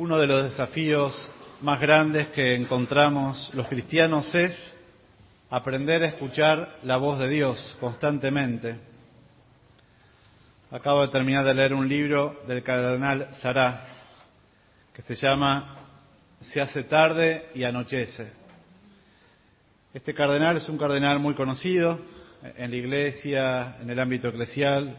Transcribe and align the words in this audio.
Uno 0.00 0.16
de 0.16 0.26
los 0.26 0.44
desafíos 0.44 1.30
más 1.60 1.78
grandes 1.78 2.28
que 2.28 2.54
encontramos 2.54 3.50
los 3.52 3.68
cristianos 3.68 4.34
es 4.34 4.56
aprender 5.50 6.02
a 6.02 6.06
escuchar 6.06 6.78
la 6.84 6.96
voz 6.96 7.18
de 7.18 7.28
Dios 7.28 7.76
constantemente. 7.78 8.78
Acabo 10.70 11.02
de 11.02 11.08
terminar 11.08 11.44
de 11.44 11.52
leer 11.52 11.74
un 11.74 11.86
libro 11.86 12.40
del 12.48 12.62
cardenal 12.62 13.28
Sará 13.42 13.88
que 14.94 15.02
se 15.02 15.16
llama 15.16 15.76
Se 16.40 16.62
hace 16.62 16.84
tarde 16.84 17.50
y 17.54 17.64
anochece. 17.64 18.32
Este 19.92 20.14
cardenal 20.14 20.56
es 20.56 20.68
un 20.70 20.78
cardenal 20.78 21.18
muy 21.18 21.34
conocido 21.34 22.00
en 22.56 22.70
la 22.70 22.76
iglesia, 22.78 23.76
en 23.82 23.90
el 23.90 24.00
ámbito 24.00 24.28
eclesial, 24.28 24.96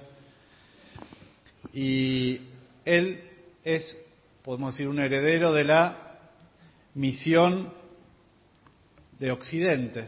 y 1.74 2.40
él 2.86 3.20
es, 3.64 3.98
podemos 4.44 4.74
decir, 4.74 4.88
un 4.88 5.00
heredero 5.00 5.54
de 5.54 5.64
la 5.64 5.96
misión 6.96 7.72
de 9.20 9.32
Occidente. 9.32 10.08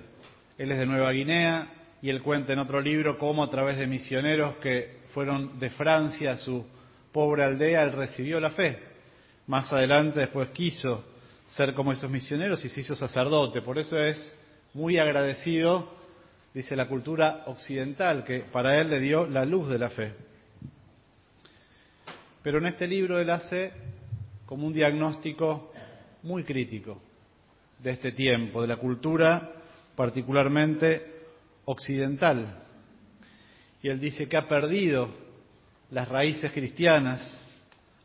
Él 0.57 0.71
es 0.71 0.79
de 0.79 0.85
Nueva 0.85 1.11
Guinea 1.11 1.67
y 2.01 2.09
él 2.09 2.21
cuenta 2.21 2.53
en 2.53 2.59
otro 2.59 2.81
libro 2.81 3.17
cómo 3.17 3.43
a 3.43 3.49
través 3.49 3.77
de 3.77 3.87
misioneros 3.87 4.57
que 4.57 5.03
fueron 5.13 5.59
de 5.59 5.69
Francia 5.69 6.31
a 6.31 6.37
su 6.37 6.65
pobre 7.11 7.43
aldea, 7.43 7.83
él 7.83 7.91
recibió 7.91 8.39
la 8.39 8.51
fe. 8.51 8.79
Más 9.45 9.71
adelante 9.71 10.21
después 10.21 10.49
quiso 10.49 11.03
ser 11.47 11.75
como 11.75 11.91
esos 11.91 12.09
misioneros 12.09 12.63
y 12.65 12.69
se 12.69 12.81
hizo 12.81 12.95
sacerdote. 12.95 13.61
Por 13.61 13.77
eso 13.77 13.99
es 13.99 14.35
muy 14.73 14.97
agradecido, 14.97 15.95
dice 16.53 16.75
la 16.75 16.87
cultura 16.87 17.43
occidental, 17.45 18.23
que 18.23 18.39
para 18.39 18.81
él 18.81 18.89
le 18.89 18.99
dio 18.99 19.27
la 19.27 19.45
luz 19.45 19.69
de 19.69 19.77
la 19.77 19.89
fe. 19.91 20.13
Pero 22.41 22.57
en 22.57 22.65
este 22.65 22.87
libro 22.87 23.19
él 23.19 23.29
hace 23.29 23.92
como 24.45 24.67
un 24.67 24.73
diagnóstico 24.73 25.71
muy 26.23 26.43
crítico 26.43 27.01
de 27.79 27.91
este 27.91 28.11
tiempo, 28.11 28.61
de 28.61 28.67
la 28.67 28.77
cultura 28.77 29.51
particularmente 29.95 31.21
occidental. 31.65 32.63
Y 33.81 33.89
él 33.89 33.99
dice 33.99 34.27
que 34.27 34.37
ha 34.37 34.47
perdido 34.47 35.09
las 35.91 36.07
raíces 36.07 36.51
cristianas, 36.51 37.21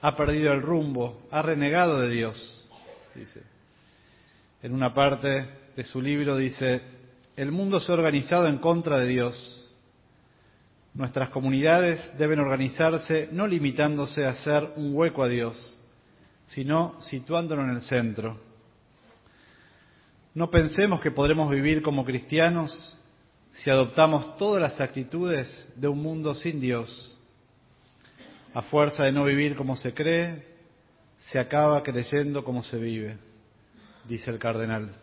ha 0.01 0.17
perdido 0.17 0.53
el 0.53 0.63
rumbo, 0.63 1.23
ha 1.31 1.43
renegado 1.43 2.01
de 2.01 2.11
Dios. 2.11 2.69
Dice. 3.15 3.43
En 4.63 4.75
una 4.75 4.93
parte 4.93 5.49
de 5.77 5.85
su 5.85 6.03
libro 6.03 6.37
dice, 6.37 6.83
el 7.37 7.53
mundo 7.53 7.81
se 7.81 7.93
ha 7.93 7.95
organizado 7.95 8.49
en 8.49 8.59
contra 8.59 8.99
de 8.99 9.07
Dios 9.07 9.59
Nuestras 10.99 11.29
comunidades 11.29 12.11
deben 12.19 12.41
organizarse 12.41 13.29
no 13.31 13.47
limitándose 13.47 14.27
a 14.27 14.31
hacer 14.31 14.73
un 14.75 14.97
hueco 14.97 15.23
a 15.23 15.29
Dios, 15.29 15.78
sino 16.49 17.01
situándolo 17.01 17.63
en 17.63 17.71
el 17.71 17.83
centro. 17.83 18.39
No 20.35 20.51
pensemos 20.51 21.01
que 21.01 21.11
podremos 21.11 21.51
vivir 21.51 21.83
como 21.83 22.05
cristianos 22.05 22.97
si 23.53 23.71
adoptamos 23.71 24.37
todas 24.37 24.63
las 24.63 24.81
actitudes 24.81 25.69
de 25.77 25.89
un 25.89 26.01
mundo 26.01 26.35
sin 26.35 26.61
Dios. 26.61 27.17
A 28.55 28.63
fuerza 28.63 29.05
de 29.05 29.13
no 29.13 29.25
vivir 29.25 29.57
como 29.57 29.77
se 29.77 29.93
cree, 29.95 30.47
se 31.19 31.39
acaba 31.39 31.83
creyendo 31.83 32.45
como 32.45 32.63
se 32.63 32.79
vive, 32.79 33.19
dice 34.09 34.31
el 34.31 34.39
cardenal. 34.39 34.95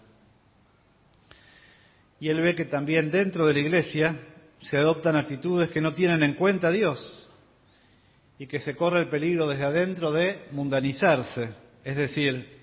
Y 2.20 2.30
él 2.30 2.42
ve 2.42 2.56
que 2.56 2.66
también 2.66 3.12
dentro 3.12 3.46
de 3.46 3.54
la 3.54 3.60
iglesia 3.60 4.18
se 4.62 4.78
adoptan 4.78 5.16
actitudes 5.16 5.70
que 5.70 5.82
no 5.82 5.94
tienen 5.94 6.24
en 6.24 6.34
cuenta 6.34 6.70
a 6.70 6.72
Dios 6.72 7.25
y 8.38 8.48
que 8.48 8.60
se 8.60 8.76
corre 8.76 9.02
el 9.02 9.08
peligro 9.08 9.48
desde 9.48 9.64
adentro 9.64 10.12
de 10.12 10.48
mundanizarse, 10.52 11.54
es 11.84 11.96
decir, 11.96 12.60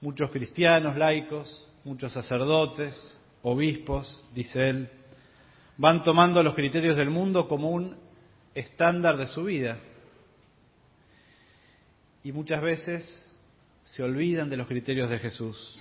muchos 0.00 0.30
cristianos 0.30 0.96
laicos, 0.96 1.68
muchos 1.84 2.12
sacerdotes, 2.12 3.20
obispos, 3.42 4.22
dice 4.34 4.60
él, 4.60 4.88
van 5.76 6.04
tomando 6.04 6.42
los 6.42 6.54
criterios 6.54 6.96
del 6.96 7.10
mundo 7.10 7.48
como 7.48 7.70
un 7.70 7.96
estándar 8.54 9.16
de 9.16 9.26
su 9.26 9.44
vida 9.44 9.78
y 12.22 12.32
muchas 12.32 12.62
veces 12.62 13.30
se 13.84 14.02
olvidan 14.02 14.48
de 14.48 14.56
los 14.56 14.68
criterios 14.68 15.10
de 15.10 15.18
Jesús. 15.18 15.76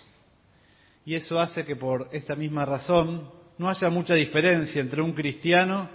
Y 1.06 1.16
eso 1.16 1.40
hace 1.40 1.66
que 1.66 1.76
por 1.76 2.10
esta 2.12 2.36
misma 2.36 2.66
razón 2.66 3.30
no 3.58 3.70
haya 3.70 3.90
mucha 3.90 4.16
diferencia 4.16 4.82
entre 4.82 5.02
un 5.02 5.14
cristiano 5.14 5.90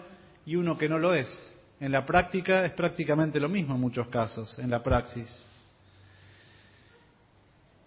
y 0.44 0.56
uno 0.56 0.78
que 0.78 0.88
no 0.88 0.98
lo 0.98 1.14
es. 1.14 1.28
En 1.80 1.92
la 1.92 2.06
práctica 2.06 2.64
es 2.64 2.72
prácticamente 2.72 3.38
lo 3.38 3.48
mismo 3.48 3.74
en 3.74 3.80
muchos 3.80 4.08
casos, 4.08 4.58
en 4.58 4.70
la 4.70 4.82
praxis. 4.82 5.38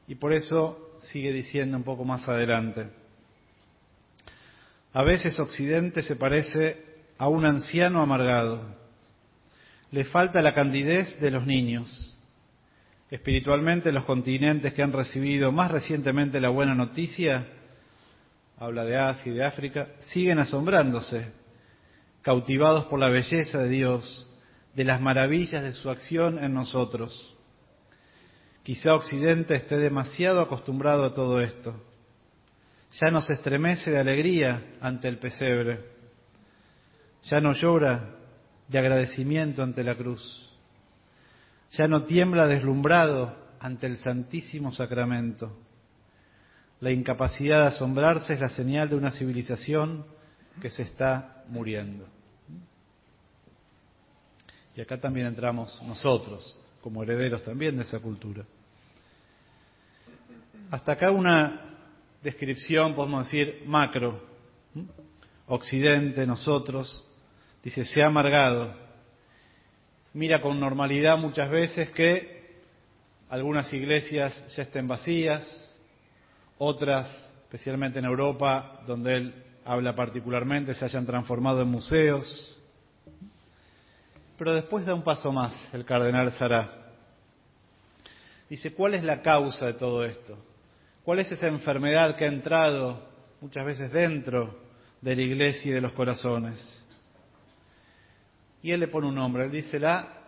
Y 0.08 0.16
por 0.16 0.34
eso 0.34 1.00
sigue 1.04 1.32
diciendo 1.32 1.78
un 1.78 1.84
poco 1.84 2.04
más 2.06 2.28
adelante. 2.28 2.88
A 4.94 5.04
veces 5.04 5.40
Occidente 5.40 6.04
se 6.04 6.16
parece 6.16 6.86
a 7.18 7.28
un 7.28 7.46
anciano 7.46 8.02
amargado. 8.02 8.76
Le 9.92 10.06
falta 10.06 10.42
la 10.42 10.54
candidez 10.54 11.20
de 11.20 11.32
los 11.32 11.46
niños. 11.46 12.18
Espiritualmente 13.10 13.92
los 13.92 14.06
continentes 14.06 14.74
que 14.74 14.84
han 14.84 14.94
recibido 14.94 15.52
más 15.52 15.72
recientemente 15.72 16.40
la 16.40 16.50
buena 16.50 16.76
noticia 16.76 17.48
habla 18.60 18.84
de 18.84 18.98
Asia 18.98 19.32
y 19.32 19.36
de 19.36 19.46
África, 19.46 19.88
siguen 20.12 20.40
asombrándose, 20.40 21.32
cautivados 22.22 22.86
por 22.86 23.00
la 23.00 23.10
belleza 23.10 23.60
de 23.60 23.70
Dios, 23.70 24.28
de 24.76 24.84
las 24.84 25.02
maravillas 25.02 25.64
de 25.64 25.74
su 25.74 25.90
acción 25.90 26.44
en 26.44 26.54
nosotros. 26.54 27.36
Quizá 28.64 28.94
Occidente 28.94 29.56
esté 29.56 29.78
demasiado 29.78 30.42
acostumbrado 30.42 31.06
a 31.06 31.14
todo 31.14 31.42
esto. 31.42 31.82
Ya 33.02 33.12
no 33.12 33.22
se 33.22 33.34
estremece 33.34 33.92
de 33.92 34.00
alegría 34.00 34.78
ante 34.82 35.08
el 35.08 35.18
pesebre. 35.18 35.86
Ya 37.24 37.42
no 37.42 37.54
llora 37.54 38.16
de 38.68 38.80
agradecimiento 38.80 39.64
ante 39.64 39.84
la 39.84 39.96
cruz. 39.96 40.50
Ya 41.72 41.86
no 41.86 42.04
tiembla 42.04 42.48
deslumbrado 42.48 43.36
ante 43.60 43.88
el 43.88 43.98
Santísimo 43.98 44.72
Sacramento 44.72 45.56
la 46.82 46.92
incapacidad 46.92 47.62
de 47.62 47.68
asombrarse 47.68 48.34
es 48.34 48.40
la 48.40 48.50
señal 48.50 48.90
de 48.90 48.96
una 48.96 49.12
civilización 49.12 50.06
que 50.62 50.70
se 50.70 50.84
está 50.84 51.44
muriendo. 51.48 52.06
Y 54.76 54.82
acá 54.82 55.00
también 55.00 55.28
entramos 55.28 55.82
nosotros, 55.84 56.58
como 56.82 57.04
herederos 57.04 57.44
también 57.44 57.76
de 57.78 57.84
esa 57.84 58.00
cultura. 58.00 58.46
Hasta 60.72 60.94
acá 60.94 61.12
una 61.12 61.62
descripción, 62.22 62.94
podemos 62.96 63.26
decir, 63.26 63.64
macro. 63.66 64.28
Occidente, 65.48 66.28
nosotros, 66.28 67.06
dice, 67.64 67.84
se 67.84 68.02
ha 68.04 68.08
amargado. 68.08 68.74
Mira 70.14 70.42
con 70.42 70.60
normalidad 70.60 71.18
muchas 71.18 71.50
veces 71.50 71.90
que 71.92 72.40
algunas 73.30 73.72
iglesias 73.74 74.56
ya 74.56 74.64
estén 74.64 74.88
vacías, 74.88 75.44
otras, 76.58 77.10
especialmente 77.44 78.00
en 78.00 78.06
Europa, 78.06 78.82
donde 78.86 79.16
él 79.16 79.34
habla 79.66 79.96
particularmente, 79.96 80.74
se 80.74 80.86
hayan 80.86 81.06
transformado 81.06 81.62
en 81.62 81.68
museos. 81.68 82.58
Pero 84.38 84.54
después 84.54 84.86
da 84.86 84.94
un 84.94 85.04
paso 85.04 85.32
más 85.32 85.54
el 85.74 85.86
cardenal 85.86 86.32
Sará. 86.34 86.94
Dice, 88.50 88.74
¿cuál 88.74 88.96
es 88.96 89.04
la 89.04 89.22
causa 89.22 89.68
de 89.68 89.74
todo 89.74 90.04
esto? 90.06 90.38
¿Cuál 91.04 91.20
es 91.20 91.32
esa 91.32 91.48
enfermedad 91.48 92.16
que 92.16 92.26
ha 92.26 92.30
entrado 92.30 93.08
muchas 93.42 93.66
veces 93.66 93.92
dentro 93.92 94.60
de 95.02 95.16
la 95.16 95.22
iglesia 95.22 95.72
y 95.72 95.74
de 95.74 95.82
los 95.82 95.94
corazones? 95.94 96.86
Y 98.62 98.72
él 98.72 98.80
le 98.80 98.88
pone 98.88 99.08
un 99.08 99.16
nombre, 99.16 99.46
él 99.46 99.52
dice 99.52 99.80
la 99.80 100.24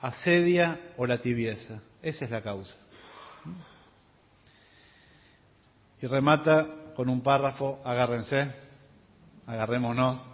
asedia 0.00 0.92
o 0.96 1.06
la 1.06 1.18
tibieza. 1.18 1.80
Esa 2.02 2.24
es 2.24 2.30
la 2.30 2.42
causa. 2.42 2.76
Y 6.00 6.06
remata 6.06 6.66
con 6.94 7.08
un 7.08 7.22
párrafo, 7.22 7.80
agárrense, 7.84 8.63
agarrémonos, 9.46 10.24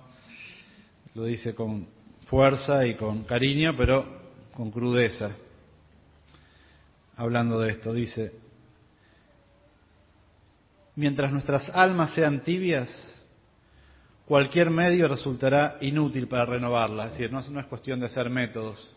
lo 1.14 1.24
dice 1.24 1.54
con 1.54 1.88
fuerza 2.26 2.86
y 2.86 2.94
con 2.94 3.24
cariño, 3.24 3.72
pero 3.76 4.06
con 4.54 4.70
crudeza. 4.70 5.30
Hablando 7.16 7.58
de 7.58 7.72
esto, 7.72 7.92
dice, 7.92 8.32
mientras 10.96 11.32
nuestras 11.32 11.68
almas 11.70 12.14
sean 12.14 12.42
tibias, 12.42 12.88
cualquier 14.26 14.70
medio 14.70 15.08
resultará 15.08 15.76
inútil 15.80 16.28
para 16.28 16.46
renovarlas. 16.46 17.06
Es 17.06 17.12
decir, 17.12 17.32
no, 17.32 17.42
no 17.50 17.60
es 17.60 17.66
cuestión 17.66 18.00
de 18.00 18.06
hacer 18.06 18.30
métodos. 18.30 18.94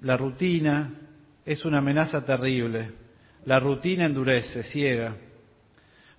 La 0.00 0.16
rutina 0.16 0.92
es 1.44 1.64
una 1.64 1.78
amenaza 1.78 2.24
terrible 2.24 3.06
la 3.46 3.60
rutina 3.60 4.04
endurece, 4.04 4.64
ciega, 4.64 5.16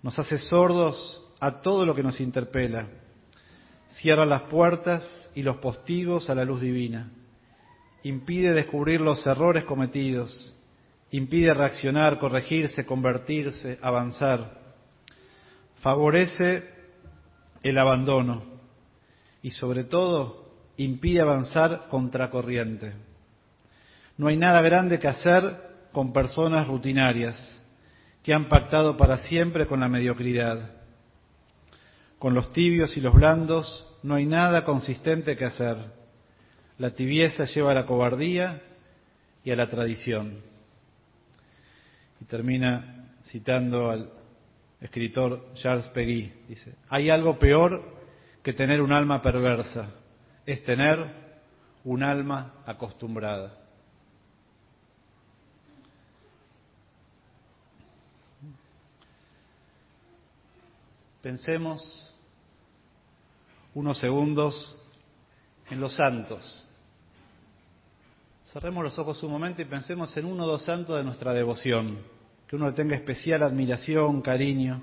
nos 0.01 0.17
hace 0.17 0.39
sordos 0.39 1.21
a 1.39 1.61
todo 1.61 1.85
lo 1.85 1.95
que 1.95 2.03
nos 2.03 2.19
interpela, 2.19 2.87
cierra 3.89 4.25
las 4.25 4.43
puertas 4.43 5.07
y 5.35 5.43
los 5.43 5.57
postigos 5.57 6.29
a 6.29 6.35
la 6.35 6.45
luz 6.45 6.61
divina 6.61 7.11
impide 8.03 8.53
descubrir 8.53 9.01
los 9.01 9.25
errores 9.25 9.65
cometidos, 9.65 10.55
impide 11.11 11.53
reaccionar, 11.53 12.19
corregirse, 12.19 12.85
convertirse, 12.85 13.79
avanzar, 13.81 14.61
favorece 15.81 16.63
el 17.63 17.77
abandono 17.77 18.43
y 19.41 19.51
sobre 19.51 19.83
todo 19.83 20.53
impide 20.77 21.21
avanzar 21.21 21.87
contracorriente. 21.89 22.93
No 24.17 24.27
hay 24.27 24.37
nada 24.37 24.61
grande 24.61 24.99
que 24.99 25.07
hacer 25.07 25.89
con 25.91 26.13
personas 26.13 26.67
rutinarias 26.67 27.61
que 28.23 28.33
han 28.33 28.47
pactado 28.49 28.97
para 28.97 29.19
siempre 29.19 29.67
con 29.67 29.79
la 29.79 29.89
mediocridad. 29.89 30.76
Con 32.19 32.33
los 32.33 32.51
tibios 32.51 32.97
y 32.97 33.01
los 33.01 33.13
blandos 33.13 33.85
no 34.03 34.15
hay 34.15 34.25
nada 34.25 34.65
consistente 34.65 35.37
que 35.37 35.45
hacer. 35.45 35.77
La 36.77 36.91
tibieza 36.91 37.45
lleva 37.45 37.71
a 37.71 37.75
la 37.75 37.85
cobardía 37.85 38.61
y 39.43 39.51
a 39.51 39.55
la 39.55 39.69
tradición. 39.69 40.41
Y 42.19 42.25
termina 42.25 43.11
citando 43.27 43.89
al 43.89 44.11
escritor 44.81 45.53
Charles 45.55 45.87
Peguy. 45.87 46.31
Dice, 46.47 46.75
hay 46.89 47.09
algo 47.09 47.37
peor 47.37 47.83
que 48.43 48.53
tener 48.53 48.81
un 48.81 48.93
alma 48.93 49.21
perversa, 49.21 49.91
es 50.45 50.63
tener 50.63 51.05
un 51.83 52.03
alma 52.03 52.53
acostumbrada. 52.65 53.57
Pensemos 61.21 62.06
unos 63.77 63.99
segundos 63.99 64.75
en 65.69 65.79
los 65.79 65.93
santos. 65.93 66.65
Cerremos 68.51 68.83
los 68.83 68.97
ojos 68.97 69.21
un 69.21 69.31
momento 69.31 69.61
y 69.61 69.65
pensemos 69.65 70.17
en 70.17 70.25
uno 70.25 70.45
o 70.45 70.47
dos 70.47 70.63
santos 70.63 70.97
de 70.97 71.03
nuestra 71.03 71.31
devoción, 71.31 71.99
que 72.47 72.55
uno 72.55 72.73
tenga 72.73 72.95
especial 72.95 73.43
admiración, 73.43 74.23
cariño. 74.23 74.81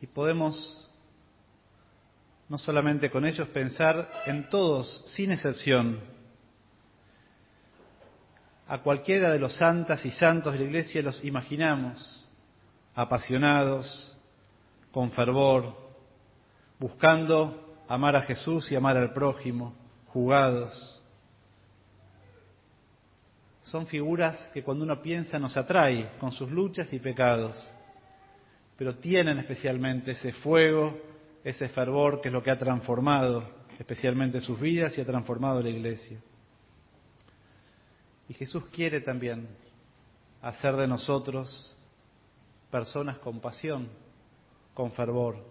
Y 0.00 0.08
podemos, 0.08 0.90
no 2.48 2.58
solamente 2.58 3.12
con 3.12 3.24
ellos, 3.26 3.46
pensar 3.50 4.10
en 4.26 4.48
todos, 4.48 5.04
sin 5.14 5.30
excepción, 5.30 6.00
a 8.66 8.78
cualquiera 8.78 9.30
de 9.30 9.38
los 9.38 9.54
santas 9.54 10.04
y 10.04 10.10
santos 10.10 10.52
de 10.52 10.58
la 10.58 10.64
Iglesia 10.64 11.00
los 11.00 11.24
imaginamos 11.24 12.25
apasionados, 12.96 14.16
con 14.90 15.12
fervor, 15.12 15.76
buscando 16.80 17.76
amar 17.86 18.16
a 18.16 18.22
Jesús 18.22 18.72
y 18.72 18.74
amar 18.74 18.96
al 18.96 19.12
prójimo, 19.12 19.74
jugados. 20.06 21.02
Son 23.62 23.86
figuras 23.86 24.50
que 24.54 24.62
cuando 24.64 24.84
uno 24.84 25.02
piensa 25.02 25.38
nos 25.38 25.56
atrae 25.56 26.16
con 26.18 26.32
sus 26.32 26.50
luchas 26.50 26.92
y 26.92 26.98
pecados, 26.98 27.56
pero 28.78 28.96
tienen 28.96 29.38
especialmente 29.38 30.12
ese 30.12 30.32
fuego, 30.32 30.98
ese 31.44 31.68
fervor 31.68 32.20
que 32.20 32.28
es 32.28 32.32
lo 32.32 32.42
que 32.42 32.50
ha 32.50 32.58
transformado 32.58 33.54
especialmente 33.78 34.40
sus 34.40 34.58
vidas 34.58 34.96
y 34.96 35.02
ha 35.02 35.06
transformado 35.06 35.62
la 35.62 35.68
iglesia. 35.68 36.18
Y 38.28 38.34
Jesús 38.34 38.64
quiere 38.72 39.02
también 39.02 39.46
hacer 40.40 40.76
de 40.76 40.88
nosotros 40.88 41.75
personas 42.70 43.18
con 43.18 43.40
pasión, 43.40 43.88
con 44.74 44.92
fervor. 44.92 45.44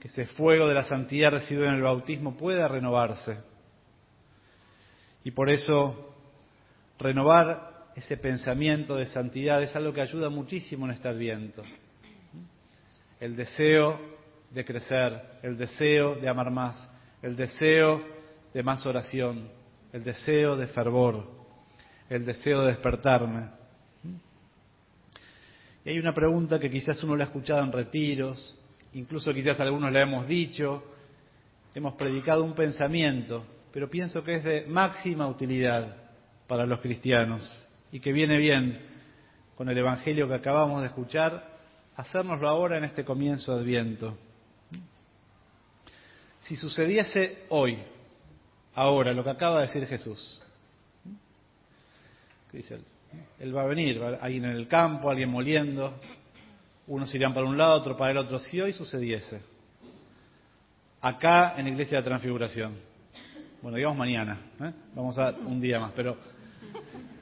Que 0.00 0.08
ese 0.08 0.26
fuego 0.26 0.66
de 0.66 0.74
la 0.74 0.84
santidad 0.84 1.30
recibido 1.30 1.66
en 1.66 1.74
el 1.74 1.82
bautismo 1.82 2.36
pueda 2.36 2.66
renovarse. 2.68 3.38
Y 5.24 5.30
por 5.30 5.50
eso 5.50 6.14
renovar 6.98 7.72
ese 7.94 8.16
pensamiento 8.16 8.96
de 8.96 9.06
santidad 9.06 9.62
es 9.62 9.74
algo 9.76 9.92
que 9.92 10.00
ayuda 10.00 10.28
muchísimo 10.28 10.86
en 10.86 10.92
este 10.92 11.08
adviento. 11.08 11.62
El 13.20 13.36
deseo 13.36 14.00
de 14.50 14.64
crecer, 14.64 15.38
el 15.42 15.56
deseo 15.56 16.16
de 16.16 16.28
amar 16.28 16.50
más, 16.50 16.88
el 17.22 17.36
deseo 17.36 18.02
de 18.52 18.62
más 18.62 18.84
oración, 18.84 19.48
el 19.92 20.02
deseo 20.02 20.56
de 20.56 20.66
fervor, 20.68 21.30
el 22.08 22.24
deseo 22.24 22.62
de 22.62 22.68
despertarme. 22.68 23.61
Y 25.84 25.90
hay 25.90 25.98
una 25.98 26.14
pregunta 26.14 26.60
que 26.60 26.70
quizás 26.70 27.02
uno 27.02 27.16
la 27.16 27.24
ha 27.24 27.26
escuchado 27.26 27.62
en 27.64 27.72
retiros, 27.72 28.56
incluso 28.92 29.34
quizás 29.34 29.58
algunos 29.60 29.92
le 29.92 30.00
hemos 30.00 30.26
dicho, 30.26 30.84
hemos 31.74 31.94
predicado 31.94 32.44
un 32.44 32.54
pensamiento, 32.54 33.44
pero 33.72 33.90
pienso 33.90 34.22
que 34.22 34.36
es 34.36 34.44
de 34.44 34.66
máxima 34.66 35.26
utilidad 35.26 35.96
para 36.46 36.66
los 36.66 36.80
cristianos 36.80 37.42
y 37.90 38.00
que 38.00 38.12
viene 38.12 38.36
bien 38.36 38.80
con 39.56 39.68
el 39.68 39.76
Evangelio 39.76 40.28
que 40.28 40.34
acabamos 40.34 40.82
de 40.82 40.88
escuchar, 40.88 41.58
hacérnoslo 41.96 42.48
ahora 42.48 42.78
en 42.78 42.84
este 42.84 43.04
comienzo 43.04 43.52
Adviento. 43.52 44.16
Si 46.42 46.56
sucediese 46.56 47.44
hoy, 47.50 47.78
ahora, 48.74 49.12
lo 49.12 49.22
que 49.22 49.30
acaba 49.30 49.60
de 49.60 49.66
decir 49.66 49.86
Jesús. 49.86 50.42
¿Qué 52.50 52.58
dice? 52.58 52.91
Él 53.38 53.56
va 53.56 53.62
a 53.62 53.66
venir, 53.66 54.02
alguien 54.20 54.44
en 54.44 54.56
el 54.56 54.68
campo, 54.68 55.10
alguien 55.10 55.30
moliendo, 55.30 55.94
unos 56.86 57.14
irían 57.14 57.34
para 57.34 57.46
un 57.46 57.56
lado, 57.56 57.74
otro 57.74 57.96
para 57.96 58.12
el 58.12 58.18
otro. 58.18 58.38
Si 58.38 58.60
hoy 58.60 58.72
sucediese, 58.72 59.40
acá 61.00 61.54
en 61.56 61.64
la 61.64 61.70
Iglesia 61.70 61.98
de 61.98 62.02
la 62.02 62.08
Transfiguración, 62.08 62.76
bueno, 63.60 63.76
digamos 63.76 63.98
mañana, 63.98 64.40
¿eh? 64.60 64.72
vamos 64.94 65.18
a 65.18 65.30
un 65.30 65.60
día 65.60 65.78
más, 65.78 65.92
pero 65.94 66.16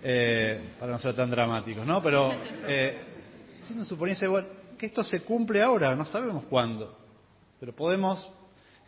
eh, 0.02 0.74
para 0.78 0.92
no 0.92 0.98
ser 0.98 1.14
tan 1.14 1.30
dramáticos, 1.30 1.86
¿no? 1.86 2.02
Pero 2.02 2.32
eh, 2.66 2.98
si 3.62 3.84
suponiese 3.84 4.26
bueno, 4.26 4.48
que 4.78 4.86
esto 4.86 5.04
se 5.04 5.20
cumple 5.20 5.62
ahora, 5.62 5.94
no 5.94 6.04
sabemos 6.06 6.44
cuándo, 6.44 6.96
pero 7.58 7.74
podemos 7.74 8.30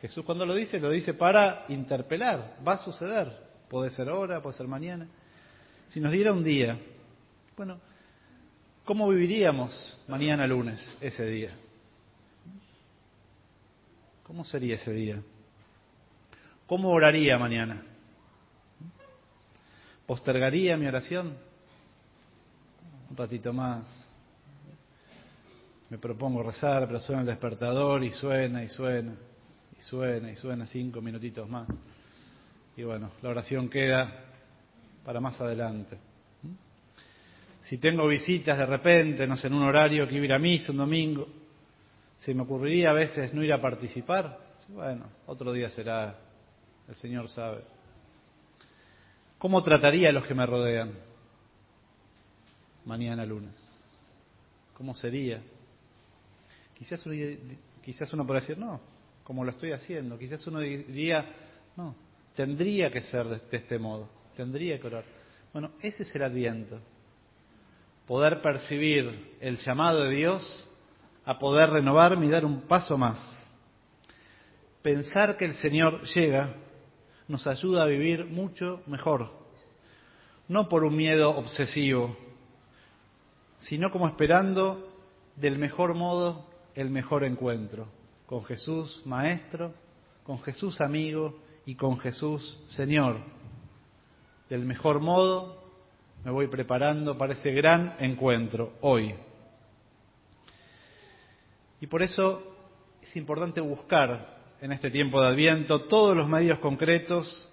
Jesús 0.01 0.25
cuando 0.25 0.45
lo 0.45 0.55
dice, 0.55 0.81
lo 0.81 0.91
dice 0.91 1.15
para 1.15 1.65
interpelar, 1.69 2.57
va 2.67 2.73
a 2.73 2.79
suceder, 2.79 3.31
puede 3.69 3.91
ser 3.91 4.09
ahora, 4.09 4.43
puede 4.43 4.57
ser 4.57 4.67
mañana. 4.67 5.07
Si 5.89 6.01
nos 6.01 6.13
diera 6.13 6.33
un 6.33 6.43
día, 6.43 6.79
bueno, 7.57 7.79
¿cómo 8.85 9.09
viviríamos 9.09 9.99
mañana 10.09 10.47
lunes 10.47 10.81
ese 11.01 11.27
día? 11.27 11.51
¿Cómo 14.23 14.45
sería 14.45 14.77
ese 14.77 14.93
día? 14.93 15.23
¿Cómo 16.67 16.91
oraría 16.91 17.39
mañana? 17.39 17.83
¿Postergaría 20.07 20.77
mi 20.77 20.87
oración? 20.87 21.37
Un 23.11 23.17
ratito 23.17 23.53
más. 23.53 23.85
Me 25.91 25.99
propongo 25.99 26.43
rezar, 26.43 26.87
pero 26.87 27.01
suena 27.01 27.21
el 27.21 27.27
despertador 27.27 28.03
y 28.03 28.11
suena 28.11 28.65
y 28.65 28.69
suena 28.69 29.15
suena 29.83 30.31
y 30.31 30.37
suena 30.37 30.67
cinco 30.67 31.01
minutitos 31.01 31.49
más. 31.49 31.69
Y 32.77 32.85
bueno, 32.85 33.11
la 33.21 33.31
oración 33.31 33.69
queda 33.69 34.13
para 35.05 35.21
más 35.21 35.41
adelante. 35.41 35.99
Si 37.65 37.79
tengo 37.79 38.07
visitas 38.09 38.59
de 38.59 38.67
repente, 38.67 39.27
no 39.27 39.37
sé, 39.37 39.47
en 39.47 39.55
un 39.55 39.63
horario 39.63 40.07
que 40.07 40.17
ir 40.17 40.33
a 40.33 40.39
misa 40.39 40.73
un 40.73 40.79
domingo, 40.79 41.29
se 42.19 42.35
me 42.35 42.43
ocurriría 42.43 42.91
a 42.91 42.95
veces 42.95 43.33
no 43.35 43.43
ir 43.43 43.53
a 43.53 43.61
participar. 43.61 44.39
Bueno, 44.69 45.07
otro 45.27 45.53
día 45.53 45.71
será, 45.71 46.19
el 46.89 46.97
Señor 46.97 47.29
sabe. 47.29 47.63
¿Cómo 49.39 49.63
trataría 49.63 50.11
a 50.11 50.13
los 50.13 50.27
que 50.27 50.35
me 50.35 50.47
rodean? 50.47 50.93
Mañana 52.85 53.25
lunes. 53.25 53.55
¿Cómo 54.75 54.95
sería? 54.95 55.43
Quizás 56.75 57.05
uno, 57.07 57.15
quizás 57.83 58.13
uno 58.13 58.25
decir, 58.25 58.59
no, 58.59 58.81
como 59.25 59.45
lo 59.45 59.51
estoy 59.51 59.73
haciendo. 59.73 60.19
Quizás 60.19 60.47
uno 60.47 60.61
diría, 60.61 61.27
no, 61.77 61.95
tendría 62.35 62.91
que 62.91 63.03
ser 63.03 63.27
de, 63.27 63.57
este 63.57 63.79
modo, 63.79 64.09
tendría 64.37 64.79
que 64.81 64.87
orar. 64.87 65.05
Bueno, 65.53 65.73
ese 65.81 66.03
es 66.03 66.15
el 66.15 66.23
adviento. 66.23 66.81
Poder 68.07 68.43
percibir 68.43 69.37
el 69.41 69.59
llamado 69.59 70.05
de 70.05 70.17
Dios 70.17 70.69
a 71.25 71.39
poder 71.39 71.71
renovarme 71.71 72.27
y 72.27 72.31
dar 72.31 72.45
un 72.45 72.63
paso 72.63 72.99
más. 72.99 73.21
Pensar 74.83 75.37
que 75.37 75.45
el 75.45 75.55
Señor 75.55 76.03
llega 76.15 76.55
nos 77.29 77.47
ayuda 77.47 77.85
a 77.85 77.87
vivir 77.87 78.27
mucho 78.27 78.83
mejor. 78.87 79.31
No 80.49 80.69
por 80.69 80.85
un 80.85 80.97
miedo 80.97 81.31
obsesivo, 81.31 82.17
sino 83.59 83.91
como 83.91 84.09
esperando 84.09 84.89
del 85.37 85.59
mejor 85.59 85.95
modo 85.95 86.47
el 86.75 86.91
mejor 86.91 87.25
encuentro 87.25 87.89
con 88.27 88.45
Jesús 88.45 89.03
Maestro, 89.05 89.75
con 90.25 90.43
Jesús 90.43 90.81
amigo 90.81 91.39
y 91.67 91.75
con 91.75 91.99
Jesús 92.01 92.59
Señor. 92.69 93.21
Del 94.53 94.67
mejor 94.67 95.01
modo 95.01 95.65
me 96.27 96.31
voy 96.31 96.47
preparando 96.47 97.17
para 97.17 97.33
ese 97.33 97.53
gran 97.53 97.97
encuentro 98.01 98.75
hoy. 98.83 99.15
Y 101.81 101.87
por 101.87 102.03
eso 102.03 102.55
es 103.01 103.17
importante 103.17 103.63
buscar 103.63 104.43
en 104.61 104.73
este 104.73 104.91
tiempo 104.91 105.23
de 105.23 105.29
Adviento 105.29 105.85
todos 105.85 106.15
los 106.15 106.29
medios 106.29 106.59
concretos 106.59 107.49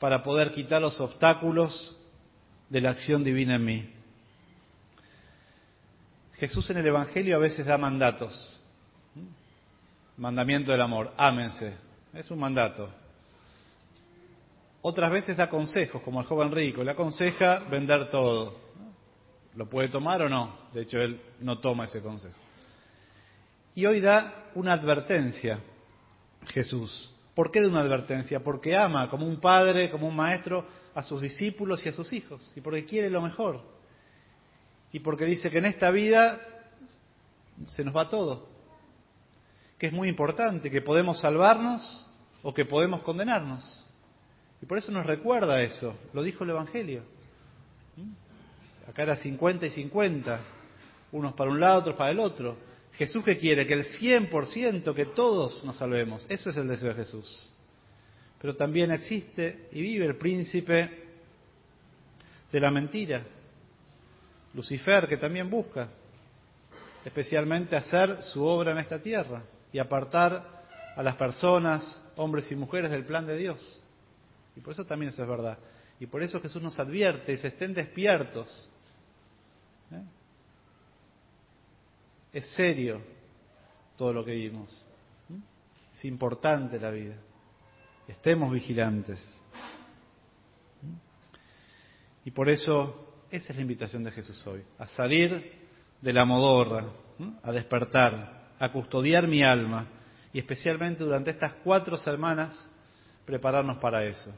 para 0.00 0.24
poder 0.24 0.52
quitar 0.52 0.82
los 0.82 0.98
obstáculos 0.98 1.96
de 2.68 2.80
la 2.80 2.90
acción 2.90 3.22
divina 3.22 3.54
en 3.54 3.64
mí. 3.64 3.94
Jesús 6.38 6.68
en 6.68 6.78
el 6.78 6.86
Evangelio 6.88 7.36
a 7.36 7.38
veces 7.38 7.64
da 7.64 7.78
mandatos. 7.78 8.60
Mandamiento 10.16 10.72
del 10.72 10.82
amor, 10.82 11.12
ámense. 11.16 11.74
Es 12.12 12.28
un 12.32 12.40
mandato. 12.40 12.90
Otras 14.86 15.10
veces 15.10 15.38
da 15.38 15.48
consejos, 15.48 16.02
como 16.02 16.20
el 16.20 16.26
joven 16.26 16.52
rico. 16.52 16.84
Le 16.84 16.90
aconseja 16.90 17.60
vender 17.70 18.10
todo. 18.10 18.54
¿Lo 19.54 19.66
puede 19.66 19.88
tomar 19.88 20.20
o 20.20 20.28
no? 20.28 20.58
De 20.74 20.82
hecho, 20.82 21.00
él 21.00 21.22
no 21.40 21.58
toma 21.58 21.84
ese 21.84 22.02
consejo. 22.02 22.36
Y 23.74 23.86
hoy 23.86 24.02
da 24.02 24.50
una 24.54 24.74
advertencia, 24.74 25.60
Jesús. 26.48 27.14
¿Por 27.34 27.50
qué 27.50 27.62
da 27.62 27.68
una 27.68 27.80
advertencia? 27.80 28.40
Porque 28.40 28.76
ama 28.76 29.08
como 29.08 29.26
un 29.26 29.40
padre, 29.40 29.90
como 29.90 30.06
un 30.06 30.14
maestro, 30.14 30.66
a 30.94 31.02
sus 31.02 31.22
discípulos 31.22 31.84
y 31.86 31.88
a 31.88 31.92
sus 31.92 32.12
hijos. 32.12 32.52
Y 32.54 32.60
porque 32.60 32.84
quiere 32.84 33.08
lo 33.08 33.22
mejor. 33.22 33.62
Y 34.92 35.00
porque 35.00 35.24
dice 35.24 35.48
que 35.48 35.58
en 35.60 35.64
esta 35.64 35.90
vida 35.90 36.38
se 37.68 37.84
nos 37.84 37.96
va 37.96 38.10
todo. 38.10 38.50
Que 39.78 39.86
es 39.86 39.94
muy 39.94 40.10
importante, 40.10 40.70
que 40.70 40.82
podemos 40.82 41.20
salvarnos 41.20 42.06
o 42.42 42.52
que 42.52 42.66
podemos 42.66 43.00
condenarnos. 43.00 43.83
Y 44.64 44.66
por 44.66 44.78
eso 44.78 44.90
nos 44.90 45.04
recuerda 45.04 45.60
eso. 45.60 45.94
Lo 46.14 46.22
dijo 46.22 46.42
el 46.42 46.48
Evangelio. 46.48 47.02
¿Mm? 47.98 48.88
Acá 48.88 49.02
era 49.02 49.16
50 49.16 49.66
y 49.66 49.70
50. 49.70 50.40
Unos 51.12 51.34
para 51.34 51.50
un 51.50 51.60
lado, 51.60 51.80
otros 51.80 51.96
para 51.96 52.12
el 52.12 52.18
otro. 52.18 52.56
Jesús 52.94 53.22
que 53.22 53.36
quiere 53.36 53.66
que 53.66 53.74
el 53.74 53.84
100%, 53.84 54.94
que 54.94 55.04
todos 55.04 55.62
nos 55.64 55.76
salvemos. 55.76 56.24
Eso 56.30 56.48
es 56.48 56.56
el 56.56 56.66
deseo 56.66 56.88
de 56.88 56.94
Jesús. 56.94 57.50
Pero 58.40 58.56
también 58.56 58.90
existe 58.90 59.68
y 59.70 59.82
vive 59.82 60.06
el 60.06 60.16
príncipe 60.16 61.08
de 62.50 62.58
la 62.58 62.70
mentira, 62.70 63.22
Lucifer, 64.54 65.06
que 65.06 65.18
también 65.18 65.50
busca 65.50 65.90
especialmente 67.04 67.76
hacer 67.76 68.22
su 68.22 68.42
obra 68.42 68.72
en 68.72 68.78
esta 68.78 68.98
tierra 68.98 69.42
y 69.70 69.78
apartar 69.78 70.62
a 70.96 71.02
las 71.02 71.16
personas, 71.16 72.02
hombres 72.16 72.50
y 72.50 72.56
mujeres, 72.56 72.90
del 72.90 73.04
plan 73.04 73.26
de 73.26 73.36
Dios. 73.36 73.83
Y 74.56 74.60
por 74.60 74.72
eso 74.72 74.84
también 74.84 75.12
eso 75.12 75.22
es 75.22 75.28
verdad. 75.28 75.58
Y 75.98 76.06
por 76.06 76.22
eso 76.22 76.40
Jesús 76.40 76.62
nos 76.62 76.78
advierte 76.78 77.32
y 77.32 77.36
se 77.36 77.48
estén 77.48 77.74
despiertos. 77.74 78.70
¿Eh? 79.90 80.02
Es 82.32 82.46
serio 82.50 83.00
todo 83.96 84.12
lo 84.12 84.24
que 84.24 84.32
vimos. 84.32 84.84
¿Mm? 85.28 85.38
Es 85.94 86.04
importante 86.04 86.78
la 86.78 86.90
vida. 86.90 87.16
Estemos 88.08 88.52
vigilantes. 88.52 89.20
¿Mm? 90.82 92.28
Y 92.28 92.30
por 92.30 92.48
eso 92.48 93.04
esa 93.30 93.52
es 93.52 93.56
la 93.56 93.62
invitación 93.62 94.04
de 94.04 94.10
Jesús 94.12 94.46
hoy, 94.46 94.62
a 94.78 94.86
salir 94.88 95.52
de 96.00 96.12
la 96.12 96.24
modorra, 96.24 96.86
¿Mm? 97.18 97.30
a 97.42 97.52
despertar, 97.52 98.52
a 98.58 98.72
custodiar 98.72 99.26
mi 99.26 99.42
alma 99.42 99.88
y 100.32 100.38
especialmente 100.38 101.04
durante 101.04 101.30
estas 101.30 101.54
cuatro 101.64 101.96
semanas 101.96 102.68
prepararnos 103.24 103.78
para 103.78 104.04
eso. 104.04 104.34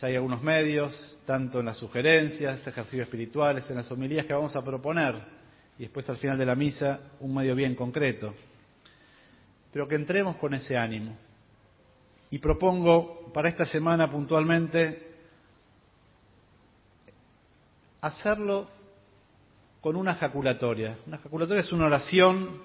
Ya 0.00 0.08
hay 0.08 0.16
algunos 0.16 0.42
medios, 0.42 1.18
tanto 1.26 1.60
en 1.60 1.66
las 1.66 1.76
sugerencias, 1.76 2.66
ejercicios 2.66 3.04
espirituales, 3.04 3.68
en 3.70 3.76
las 3.76 3.90
homilías 3.90 4.26
que 4.26 4.32
vamos 4.32 4.54
a 4.56 4.62
proponer 4.62 5.40
y 5.78 5.82
después 5.82 6.08
al 6.08 6.16
final 6.16 6.38
de 6.38 6.46
la 6.46 6.54
misa 6.54 7.00
un 7.20 7.34
medio 7.34 7.54
bien 7.54 7.74
concreto. 7.74 8.34
Pero 9.72 9.88
que 9.88 9.94
entremos 9.94 10.36
con 10.36 10.54
ese 10.54 10.76
ánimo. 10.76 11.16
Y 12.30 12.38
propongo 12.38 13.32
para 13.32 13.48
esta 13.48 13.64
semana 13.64 14.10
puntualmente 14.10 15.10
hacerlo 18.00 18.68
con 19.80 19.96
una 19.96 20.14
jaculatoria. 20.14 20.98
Una 21.06 21.18
jaculatoria 21.18 21.62
es 21.62 21.72
una 21.72 21.86
oración 21.86 22.62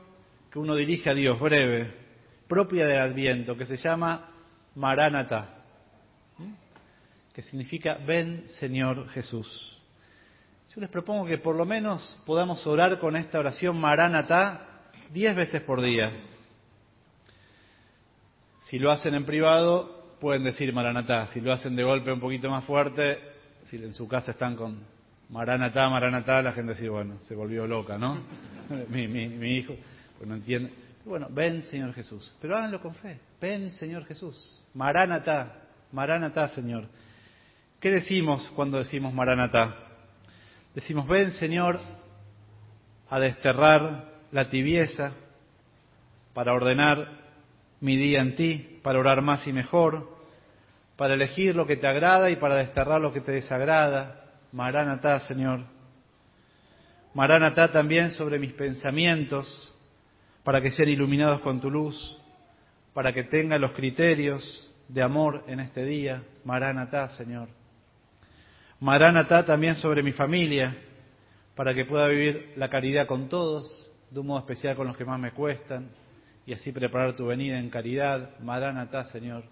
que 0.51 0.59
uno 0.59 0.75
dirige 0.75 1.09
a 1.09 1.13
Dios, 1.13 1.39
breve, 1.39 2.04
propia 2.47 2.85
del 2.87 2.99
Adviento, 2.99 3.57
que 3.57 3.65
se 3.65 3.77
llama 3.77 4.29
Maránata, 4.75 5.63
que 7.33 7.41
significa 7.41 7.97
ven 8.05 8.47
Señor 8.47 9.09
Jesús. 9.09 9.77
Yo 10.73 10.81
les 10.81 10.89
propongo 10.89 11.25
que 11.25 11.37
por 11.37 11.55
lo 11.55 11.65
menos 11.65 12.17
podamos 12.25 12.65
orar 12.67 12.99
con 12.99 13.15
esta 13.15 13.39
oración 13.39 13.79
Maranatá 13.79 14.67
diez 15.11 15.35
veces 15.35 15.61
por 15.61 15.81
día. 15.81 16.11
Si 18.69 18.79
lo 18.79 18.91
hacen 18.91 19.15
en 19.15 19.25
privado, 19.25 20.17
pueden 20.19 20.43
decir 20.43 20.73
Maranatá. 20.73 21.27
Si 21.27 21.39
lo 21.39 21.53
hacen 21.53 21.75
de 21.75 21.83
golpe 21.83 22.11
un 22.11 22.19
poquito 22.19 22.49
más 22.49 22.65
fuerte, 22.65 23.19
si 23.65 23.77
en 23.77 23.93
su 23.93 24.07
casa 24.07 24.31
están 24.31 24.55
con 24.55 24.79
Maranatá, 25.29 25.89
Maranatá, 25.89 26.41
la 26.41 26.51
gente 26.51 26.73
dice, 26.73 26.89
bueno, 26.89 27.19
se 27.23 27.35
volvió 27.35 27.65
loca, 27.65 27.97
¿no? 27.97 28.19
mi, 28.89 29.07
mi, 29.07 29.57
hijo, 29.57 29.75
pues 30.17 30.27
no 30.27 30.35
entiende. 30.35 30.71
Bueno, 31.05 31.27
ven 31.29 31.61
Señor 31.61 31.93
Jesús, 31.93 32.33
pero 32.41 32.57
háganlo 32.57 32.81
con 32.81 32.95
fe. 32.95 33.19
Ven 33.39 33.69
Señor 33.71 34.05
Jesús. 34.05 34.65
Maranatá, 34.73 35.61
Maranatá, 35.91 36.49
Señor. 36.49 36.87
¿Qué 37.79 37.91
decimos 37.91 38.51
cuando 38.55 38.79
decimos 38.79 39.13
Maranatá? 39.13 39.75
Decimos, 40.73 41.07
ven 41.07 41.31
Señor 41.33 41.79
a 43.07 43.19
desterrar 43.19 44.13
la 44.31 44.49
tibieza 44.49 45.11
para 46.33 46.53
ordenar 46.53 47.07
mi 47.81 47.97
día 47.97 48.21
en 48.21 48.35
ti, 48.35 48.79
para 48.81 48.99
orar 48.99 49.21
más 49.21 49.45
y 49.45 49.53
mejor, 49.53 50.09
para 50.97 51.13
elegir 51.13 51.55
lo 51.55 51.67
que 51.67 51.77
te 51.77 51.87
agrada 51.87 52.31
y 52.31 52.37
para 52.37 52.55
desterrar 52.55 52.99
lo 52.99 53.13
que 53.13 53.21
te 53.21 53.31
desagrada. 53.31 54.25
Maránatá, 54.51 55.19
Señor. 55.27 55.65
Maránatá 57.13 57.71
también 57.71 58.09
sobre 58.11 58.39
mis 58.39 58.53
pensamientos, 58.53 59.74
para 60.45 60.61
que 60.61 60.69
sean 60.69 60.89
iluminados 60.89 61.41
con 61.41 61.59
tu 61.59 61.71
luz, 61.71 62.17
para 62.93 63.11
que 63.11 63.23
tenga 63.23 63.57
los 63.57 63.73
criterios 63.73 64.71
de 64.87 65.01
amor 65.01 65.43
en 65.47 65.59
este 65.59 65.83
día. 65.83 66.23
Maránatá, 66.43 67.09
Señor. 67.17 67.49
Maránata 68.79 69.43
también 69.43 69.75
sobre 69.75 70.03
mi 70.03 70.11
familia, 70.11 70.77
para 71.55 71.73
que 71.73 71.85
pueda 71.85 72.07
vivir 72.09 72.53
la 72.57 72.69
caridad 72.69 73.07
con 73.07 73.27
todos, 73.27 73.91
de 74.11 74.19
un 74.19 74.27
modo 74.27 74.39
especial 74.39 74.75
con 74.75 74.85
los 74.85 74.95
que 74.95 75.03
más 75.03 75.19
me 75.19 75.31
cuestan, 75.31 75.89
y 76.45 76.53
así 76.53 76.71
preparar 76.71 77.15
tu 77.15 77.25
venida 77.25 77.57
en 77.57 77.71
caridad. 77.71 78.37
Maránata, 78.39 79.05
Señor. 79.05 79.45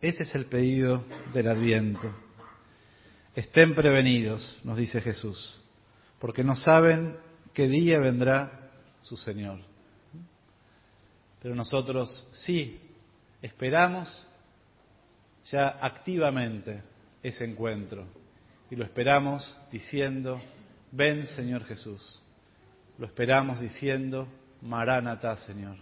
Ese 0.00 0.22
es 0.22 0.34
el 0.36 0.46
pedido 0.46 1.04
del 1.34 1.48
Adviento. 1.48 2.14
Estén 3.34 3.74
prevenidos, 3.74 4.60
nos 4.62 4.78
dice 4.78 5.00
Jesús, 5.00 5.60
porque 6.20 6.44
no 6.44 6.54
saben 6.54 7.16
qué 7.54 7.68
día 7.68 7.98
vendrá 7.98 8.70
su 9.02 9.16
Señor. 9.16 9.60
Pero 11.40 11.54
nosotros 11.54 12.28
sí 12.32 12.80
esperamos 13.40 14.08
ya 15.50 15.68
activamente 15.80 16.82
ese 17.22 17.44
encuentro 17.44 18.06
y 18.70 18.76
lo 18.76 18.84
esperamos 18.84 19.58
diciendo, 19.70 20.40
ven 20.92 21.26
Señor 21.26 21.64
Jesús. 21.64 22.22
Lo 22.98 23.06
esperamos 23.06 23.60
diciendo, 23.60 24.28
Maránata 24.62 25.36
Señor. 25.38 25.76